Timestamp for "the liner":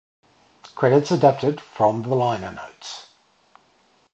2.01-2.51